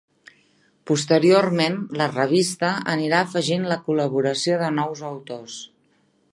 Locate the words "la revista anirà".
2.01-3.21